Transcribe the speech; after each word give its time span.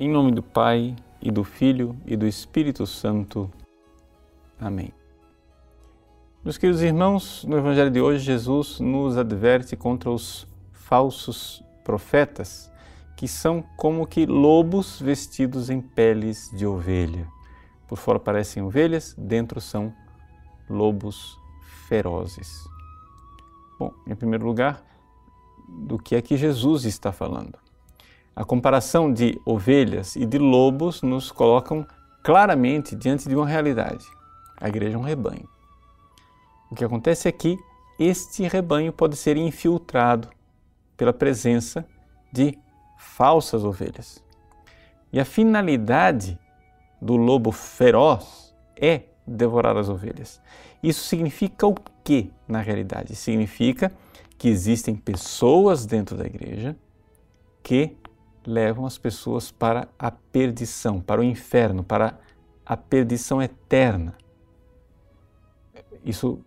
Em 0.00 0.08
nome 0.08 0.30
do 0.30 0.44
Pai, 0.44 0.94
e 1.20 1.28
do 1.28 1.42
Filho, 1.42 1.96
e 2.06 2.16
do 2.16 2.24
Espírito 2.24 2.86
Santo. 2.86 3.50
Amém. 4.56 4.92
Meus 6.44 6.56
queridos 6.56 6.82
irmãos, 6.82 7.44
no 7.44 7.58
Evangelho 7.58 7.90
de 7.90 8.00
hoje, 8.00 8.24
Jesus 8.24 8.78
nos 8.78 9.16
adverte 9.16 9.74
contra 9.74 10.08
os 10.08 10.46
falsos 10.70 11.64
profetas, 11.82 12.70
que 13.16 13.26
são 13.26 13.60
como 13.76 14.06
que 14.06 14.24
lobos 14.24 15.00
vestidos 15.00 15.68
em 15.68 15.80
peles 15.80 16.48
de 16.54 16.64
ovelha. 16.64 17.26
Por 17.88 17.98
fora 17.98 18.20
parecem 18.20 18.62
ovelhas, 18.62 19.16
dentro 19.18 19.60
são 19.60 19.92
lobos 20.70 21.36
ferozes. 21.88 22.68
Bom, 23.76 23.92
em 24.06 24.14
primeiro 24.14 24.46
lugar, 24.46 24.80
do 25.68 25.98
que 25.98 26.14
é 26.14 26.22
que 26.22 26.36
Jesus 26.36 26.84
está 26.84 27.10
falando? 27.10 27.58
A 28.38 28.44
comparação 28.44 29.12
de 29.12 29.36
ovelhas 29.44 30.14
e 30.14 30.24
de 30.24 30.38
lobos 30.38 31.02
nos 31.02 31.32
colocam 31.32 31.84
claramente 32.22 32.94
diante 32.94 33.28
de 33.28 33.34
uma 33.34 33.44
realidade. 33.44 34.06
A 34.60 34.68
igreja 34.68 34.94
é 34.94 34.96
um 34.96 35.02
rebanho. 35.02 35.48
O 36.70 36.76
que 36.76 36.84
acontece 36.84 37.26
é 37.26 37.32
que 37.32 37.58
este 37.98 38.44
rebanho 38.46 38.92
pode 38.92 39.16
ser 39.16 39.36
infiltrado 39.36 40.28
pela 40.96 41.12
presença 41.12 41.84
de 42.32 42.56
falsas 42.96 43.64
ovelhas. 43.64 44.22
E 45.12 45.18
a 45.18 45.24
finalidade 45.24 46.38
do 47.02 47.16
lobo 47.16 47.50
feroz 47.50 48.54
é 48.80 49.02
devorar 49.26 49.76
as 49.76 49.88
ovelhas. 49.88 50.40
Isso 50.80 51.02
significa 51.02 51.66
o 51.66 51.74
que 52.04 52.30
na 52.46 52.60
realidade? 52.60 53.16
Significa 53.16 53.90
que 54.38 54.46
existem 54.48 54.94
pessoas 54.94 55.84
dentro 55.84 56.16
da 56.16 56.24
igreja 56.24 56.76
que 57.64 57.96
levam 58.48 58.86
as 58.86 58.96
pessoas 58.96 59.50
para 59.50 59.88
a 59.98 60.10
perdição, 60.10 61.00
para 61.00 61.20
o 61.20 61.24
inferno, 61.24 61.84
para 61.84 62.18
a 62.64 62.76
perdição 62.76 63.42
eterna. 63.42 64.16
Isso 66.04 66.40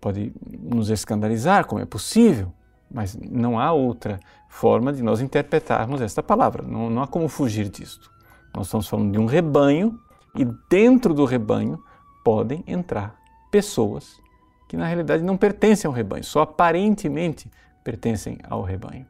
pode 0.00 0.32
nos 0.60 0.88
escandalizar, 0.90 1.66
como 1.66 1.80
é 1.80 1.84
possível, 1.84 2.52
mas 2.90 3.16
não 3.16 3.58
há 3.58 3.72
outra 3.72 4.20
forma 4.48 4.92
de 4.92 5.02
nós 5.02 5.20
interpretarmos 5.20 6.00
esta 6.00 6.22
palavra, 6.22 6.62
não, 6.62 6.88
não 6.88 7.02
há 7.02 7.06
como 7.06 7.28
fugir 7.28 7.68
disto. 7.68 8.10
Nós 8.54 8.66
estamos 8.66 8.88
falando 8.88 9.12
de 9.12 9.18
um 9.18 9.26
rebanho 9.26 9.98
e 10.34 10.44
dentro 10.70 11.12
do 11.12 11.24
rebanho 11.24 11.82
podem 12.24 12.62
entrar 12.66 13.16
pessoas 13.50 14.20
que 14.68 14.76
na 14.76 14.86
realidade 14.86 15.22
não 15.22 15.36
pertencem 15.36 15.88
ao 15.88 15.94
rebanho, 15.94 16.22
só 16.22 16.42
aparentemente 16.42 17.50
pertencem 17.82 18.38
ao 18.48 18.62
rebanho. 18.62 19.06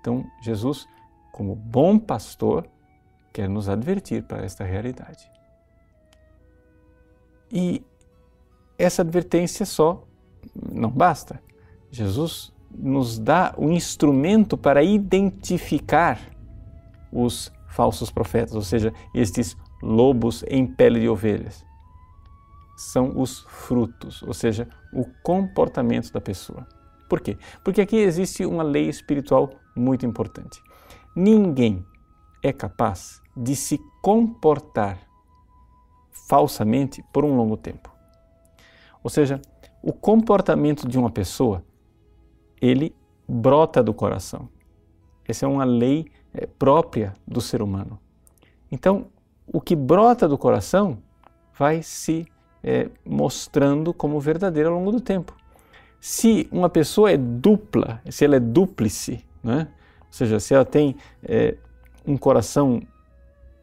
Então, 0.00 0.24
Jesus 0.42 0.86
como 1.32 1.54
bom 1.54 1.98
pastor, 1.98 2.66
quer 3.32 3.48
nos 3.48 3.68
advertir 3.68 4.22
para 4.24 4.44
esta 4.44 4.64
realidade. 4.64 5.30
E 7.52 7.82
essa 8.78 9.02
advertência 9.02 9.66
só 9.66 10.04
não 10.72 10.90
basta. 10.90 11.42
Jesus 11.90 12.52
nos 12.70 13.18
dá 13.18 13.54
um 13.58 13.72
instrumento 13.72 14.56
para 14.56 14.82
identificar 14.82 16.20
os 17.12 17.52
falsos 17.68 18.10
profetas, 18.10 18.54
ou 18.54 18.62
seja, 18.62 18.92
estes 19.14 19.56
lobos 19.82 20.44
em 20.48 20.66
pele 20.66 21.00
de 21.00 21.08
ovelhas. 21.08 21.64
São 22.76 23.18
os 23.20 23.40
frutos, 23.48 24.22
ou 24.22 24.32
seja, 24.32 24.68
o 24.92 25.04
comportamento 25.22 26.12
da 26.12 26.20
pessoa. 26.20 26.66
Por 27.08 27.20
quê? 27.20 27.36
Porque 27.64 27.80
aqui 27.80 27.96
existe 27.96 28.46
uma 28.46 28.62
lei 28.62 28.88
espiritual 28.88 29.50
muito 29.76 30.06
importante. 30.06 30.62
Ninguém 31.14 31.84
é 32.42 32.52
capaz 32.52 33.20
de 33.36 33.56
se 33.56 33.78
comportar 34.02 34.98
falsamente 36.28 37.02
por 37.12 37.24
um 37.24 37.36
longo 37.36 37.56
tempo. 37.56 37.90
Ou 39.02 39.10
seja, 39.10 39.40
o 39.82 39.92
comportamento 39.92 40.88
de 40.88 40.98
uma 40.98 41.10
pessoa, 41.10 41.64
ele 42.60 42.94
brota 43.28 43.82
do 43.82 43.94
coração. 43.94 44.48
Essa 45.26 45.46
é 45.46 45.48
uma 45.48 45.64
lei 45.64 46.06
é, 46.32 46.46
própria 46.46 47.14
do 47.26 47.40
ser 47.40 47.62
humano. 47.62 47.98
Então, 48.70 49.06
o 49.46 49.60
que 49.60 49.74
brota 49.74 50.28
do 50.28 50.38
coração 50.38 50.98
vai 51.56 51.82
se 51.82 52.26
é, 52.62 52.88
mostrando 53.04 53.92
como 53.92 54.20
verdadeiro 54.20 54.70
ao 54.70 54.76
longo 54.76 54.92
do 54.92 55.00
tempo. 55.00 55.34
Se 56.00 56.48
uma 56.50 56.68
pessoa 56.68 57.10
é 57.10 57.16
dupla, 57.16 58.00
se 58.08 58.24
ela 58.24 58.36
é 58.36 58.40
dúplice, 58.40 59.24
né? 59.42 59.68
Ou 60.10 60.14
seja, 60.14 60.40
se 60.40 60.52
ela 60.52 60.64
tem 60.64 60.96
é, 61.22 61.54
um 62.04 62.16
coração 62.16 62.82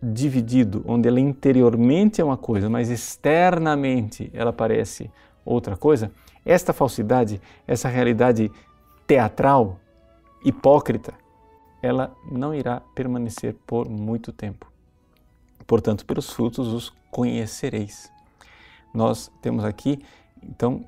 dividido, 0.01 0.81
onde 0.87 1.07
ela 1.07 1.19
interiormente 1.19 2.21
é 2.21 2.23
uma 2.23 2.37
coisa, 2.37 2.69
mas 2.69 2.89
externamente 2.89 4.31
ela 4.33 4.53
parece 4.53 5.11
outra 5.43 5.75
coisa, 5.75 6.09
esta 6.45 6.71
falsidade, 6.71 7.41
essa 7.67 7.89
realidade 7.89 8.49
teatral, 9.05 9.77
hipócrita, 10.45 11.13
ela 11.81 12.15
não 12.31 12.55
irá 12.55 12.81
permanecer 12.95 13.55
por 13.65 13.89
muito 13.89 14.31
tempo. 14.31 14.71
Portanto, 15.65 16.05
pelos 16.05 16.31
frutos 16.31 16.67
os 16.67 16.93
conhecereis. 17.11 18.09
Nós 18.93 19.29
temos 19.41 19.65
aqui, 19.65 20.01
então, 20.41 20.85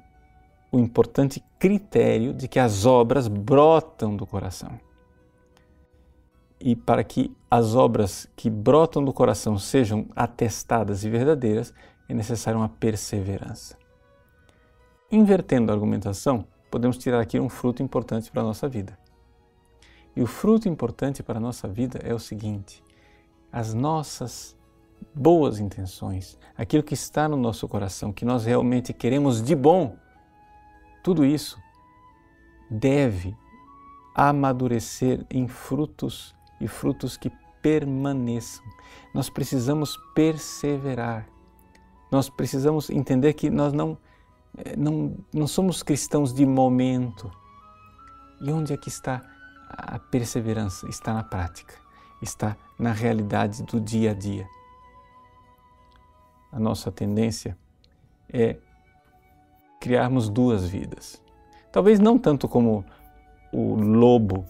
o 0.71 0.79
importante 0.79 1.43
critério 1.57 2.33
de 2.33 2.47
que 2.47 2.59
as 2.59 2.85
obras 2.85 3.27
brotam 3.27 4.15
do 4.15 4.25
coração 4.25 4.79
e 6.59 6.75
para 6.75 7.03
que 7.03 7.35
as 7.49 7.75
obras 7.75 8.27
que 8.35 8.49
brotam 8.49 9.03
do 9.03 9.13
coração 9.13 9.57
sejam 9.57 10.07
atestadas 10.15 11.03
e 11.03 11.09
verdadeiras, 11.09 11.73
é 12.07 12.13
necessária 12.13 12.57
uma 12.57 12.69
perseverança. 12.69 13.77
Invertendo 15.11 15.71
a 15.71 15.75
argumentação, 15.75 16.45
podemos 16.69 16.97
tirar 16.97 17.19
aqui 17.19 17.39
um 17.39 17.49
fruto 17.49 17.81
importante 17.81 18.29
para 18.29 18.41
a 18.41 18.45
nossa 18.45 18.67
vida. 18.67 18.97
E 20.15 20.21
o 20.21 20.27
fruto 20.27 20.67
importante 20.67 21.23
para 21.23 21.37
a 21.37 21.41
nossa 21.41 21.67
vida 21.67 21.99
é 22.03 22.13
o 22.13 22.19
seguinte: 22.19 22.83
as 23.51 23.73
nossas 23.73 24.55
boas 25.15 25.59
intenções, 25.59 26.37
aquilo 26.57 26.83
que 26.83 26.93
está 26.93 27.27
no 27.27 27.37
nosso 27.37 27.67
coração, 27.67 28.11
que 28.11 28.25
nós 28.25 28.45
realmente 28.45 28.93
queremos 28.93 29.41
de 29.41 29.55
bom, 29.55 29.95
tudo 31.03 31.25
isso 31.25 31.57
deve 32.69 33.35
amadurecer 34.13 35.25
em 35.29 35.47
frutos 35.47 36.35
e 36.59 36.67
frutos 36.67 37.17
que 37.17 37.31
permaneçam. 37.61 38.63
Nós 39.13 39.29
precisamos 39.29 39.97
perseverar. 40.13 41.27
Nós 42.11 42.29
precisamos 42.29 42.89
entender 42.89 43.33
que 43.33 43.49
nós 43.49 43.73
não, 43.73 43.97
eh, 44.57 44.75
não, 44.75 45.15
não 45.33 45.47
somos 45.47 45.83
cristãos 45.83 46.33
de 46.33 46.45
momento. 46.45 47.31
E 48.41 48.51
onde 48.51 48.73
é 48.73 48.77
que 48.77 48.89
está 48.89 49.21
a 49.69 49.99
perseverança? 49.99 50.87
Está 50.89 51.13
na 51.13 51.23
prática, 51.23 51.75
está 52.21 52.55
na 52.77 52.91
realidade 52.91 53.63
do 53.63 53.79
dia 53.79 54.11
a 54.11 54.13
dia. 54.13 54.47
A 56.51 56.59
nossa 56.59 56.91
tendência 56.91 57.57
é 58.31 58.57
criarmos 59.79 60.29
duas 60.29 60.67
vidas. 60.67 61.21
Talvez 61.71 61.99
não 61.99 62.17
tanto 62.17 62.47
como 62.47 62.83
o 63.51 63.75
lobo 63.75 64.45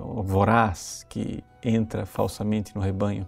voraz 0.00 1.04
que 1.08 1.44
entra 1.62 2.06
falsamente 2.06 2.74
no 2.74 2.80
rebanho, 2.80 3.26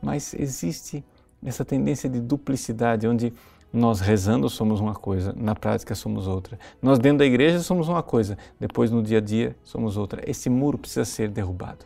mas 0.00 0.34
existe 0.34 1.04
essa 1.44 1.64
tendência 1.64 2.08
de 2.08 2.20
duplicidade, 2.20 3.06
onde 3.06 3.32
nós 3.72 4.00
rezando 4.00 4.48
somos 4.48 4.80
uma 4.80 4.94
coisa, 4.94 5.34
na 5.36 5.54
prática 5.54 5.94
somos 5.94 6.26
outra. 6.26 6.58
Nós 6.80 6.98
dentro 6.98 7.18
da 7.18 7.26
igreja 7.26 7.60
somos 7.60 7.88
uma 7.88 8.02
coisa, 8.02 8.38
depois 8.58 8.90
no 8.90 9.02
dia 9.02 9.18
a 9.18 9.20
dia 9.20 9.56
somos 9.64 9.96
outra. 9.96 10.22
Esse 10.28 10.48
muro 10.48 10.78
precisa 10.78 11.04
ser 11.04 11.28
derrubado 11.28 11.84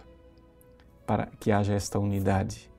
para 1.07 1.29
que 1.41 1.51
haja 1.51 1.73
esta 1.73 1.99
unidade. 1.99 2.71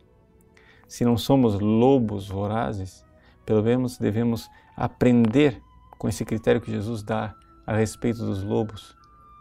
Se 0.87 1.03
não 1.03 1.17
somos 1.17 1.59
lobos 1.59 2.29
vorazes, 2.29 3.03
pelo 3.45 3.63
menos 3.63 3.97
devemos 3.97 4.49
aprender 4.77 5.59
com 5.97 6.07
esse 6.07 6.23
critério 6.23 6.61
que 6.61 6.71
Jesus 6.71 7.01
dá 7.01 7.35
a 7.65 7.75
respeito 7.75 8.23
dos 8.23 8.43
lobos, 8.43 8.95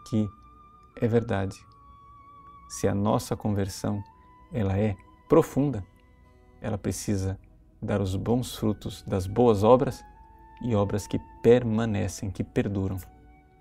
que 0.09 0.29
é 0.97 1.07
verdade 1.07 1.59
se 2.69 2.87
a 2.87 2.95
nossa 2.95 3.37
conversão 3.37 4.03
ela 4.53 4.79
é 4.79 4.97
profunda, 5.29 5.85
ela 6.61 6.79
precisa 6.79 7.39
dar 7.81 8.01
os 8.01 8.17
bons 8.17 8.57
frutos 8.57 9.03
das 9.03 9.27
boas 9.27 9.63
obras 9.63 10.05
e 10.63 10.75
obras 10.75 11.07
que 11.07 11.21
permanecem, 11.43 12.31
que 12.31 12.43
perduram 12.43 12.99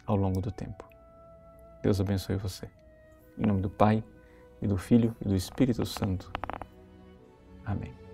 ao 0.05 0.15
longo 0.15 0.41
do 0.41 0.51
tempo. 0.51 0.83
Deus 1.83 2.01
abençoe 2.01 2.35
você. 2.35 2.67
Em 3.37 3.45
nome 3.45 3.61
do 3.61 3.69
Pai, 3.69 4.03
e 4.61 4.67
do 4.67 4.77
Filho 4.77 5.15
e 5.21 5.27
do 5.27 5.35
Espírito 5.35 5.85
Santo. 5.85 6.31
Amém. 7.65 8.06